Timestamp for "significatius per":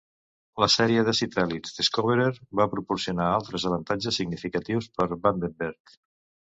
4.23-5.11